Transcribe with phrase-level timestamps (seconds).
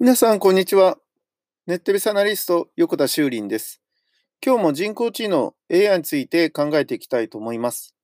[0.00, 0.98] 皆さん、こんにちは。
[1.68, 3.80] ネットビスアナリスト、横田修林です。
[4.44, 7.94] 今日も人工知能 AI について考えていきたいと思います。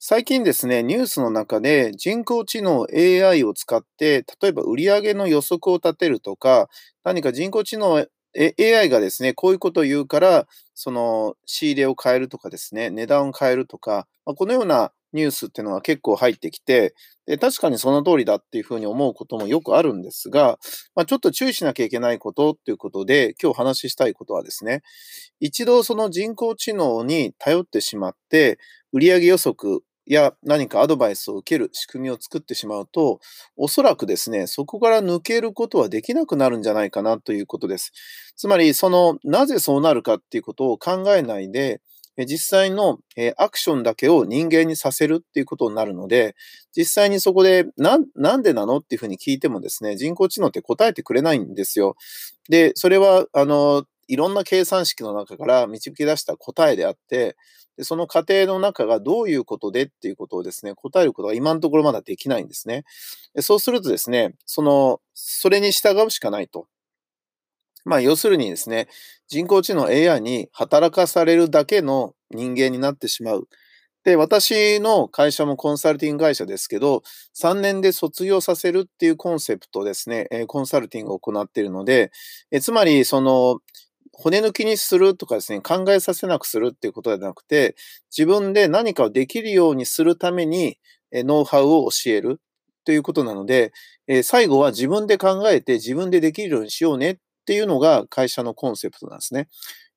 [0.00, 6.68] 最近ですね、ニュースの中で人工知能 AI を使って、例えば売上の予測を立てるとか、
[7.04, 8.04] 何か人工知能
[8.36, 16.94] AI がですね、こういうことを言うから、その仕入れを変えるとかですね、値段を変えるとか、このようなニュースっていうのは結構入ってきて、
[17.26, 20.58] で確かにその通りだっていうふうに思うこともよくあるんですが、
[20.94, 24.82] まあ、ちょっと注意しなきゃいけないことっていうことで、今日話したいことはですね、
[25.40, 28.58] 一度その人工知能に頼ってしまって、
[28.92, 33.18] 売上予測や何かアドバイスを受ける仕組みを作ってしまうと、
[33.56, 37.92] おそらくですね、そこから抜けることはできなくなるんじゃないかなということです。
[38.36, 41.80] つまり、その、なぜそうなるかっていうことを考えないで、
[42.24, 42.98] 実際の
[43.36, 46.34] アクションだけを人間にさせるっていうことになるので、
[46.74, 51.96] 実際にそこでな、なんでなのっていうふうに聞いてもですね、人工知能って答えてくれないんですよ。
[52.48, 57.36] で、それは、あの、いろんな計算式の中から導き出した答えであって、
[57.76, 62.84] でその過程の中がどういうことでっていうことをですね、答えることが今のところまだできないんですね。
[63.40, 66.68] そうするとですね、その、それに従うしかないと。
[67.84, 68.88] まあ、要するにですね、
[69.28, 73.48] 人工知能 AI に働かされるだけの人間になってしまう。
[74.04, 77.02] で、私の会社もコンサルティング会社ですけど、
[77.34, 82.12] 3年で卒業させるっていうコンセプトですね、コンサルティングを行っているので、
[82.60, 83.60] つまり、その、
[84.12, 87.76] 骨抜きにするとかですね、考えさせなくするっていうことではなくて、
[88.16, 90.78] 自分で何かをできるようにするために、
[91.12, 92.40] ノウハウを教える
[92.84, 93.72] ということなので、
[94.22, 99.48] 最後は自分で考えて自分でできるようにしようねっていうのが会社のコンセプトなんですね。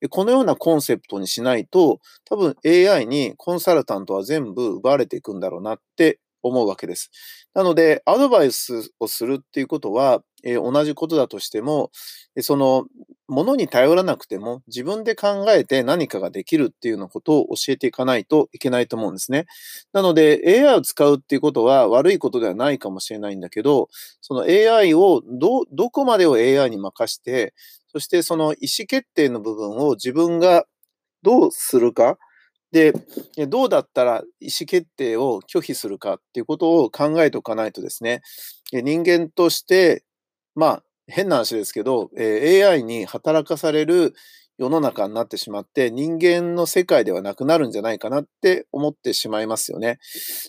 [0.07, 7.11] このようなコンセプトにしないと、多分 AI にコンサルタントは全部奪われていくんだろうなって思うわけです。
[7.53, 11.91] なので、アドバイスをするっていうことは、えー、同じことだとしても、
[12.39, 12.85] その、
[13.29, 19.45] ものに頼らなくても自分で考えて何かができるっていうようなことを教えていかないといけないと思うんですね。
[19.93, 23.87] なので AI を使うっていうことは悪いことではないかもしれないんだけど、
[24.21, 27.53] その AI をど、どこまでを AI に任して、
[27.91, 30.65] そしてその意思決定の部分を自分が
[31.23, 32.17] どうするか、
[32.71, 32.93] で、
[33.47, 38.21] どうだったら意思決定を拒否するかっていうことを考えておかないとですね、
[38.71, 40.03] 人間として、
[40.55, 44.13] まあ、変な話ですけど、え AI に働かされる
[44.59, 49.99] 世の中になってしまって、人間の世界ではなくなるんじゃないかなって思ってしまいますよね。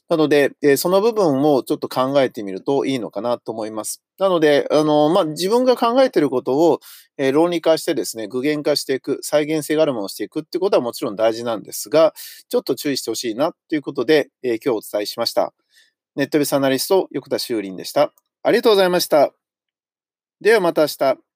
[0.09, 4.03] なので、えその部分をちょっと考えてみるといいのかなと思います。
[4.19, 6.81] なので、あの、まあ、自分が考えていることを、
[7.19, 12.13] え論理化してですね、具現化していく、再現性があるものをしていくってことはもちろん大事なんですが、
[12.49, 15.53] ちょっと注意してほしいなということで、え今日お伝えしました。
[16.17, 18.13] ネットベースアナリスト、横田修林でした。
[18.43, 19.40] ありがとうございました。
[20.41, 21.30] ではまた明日。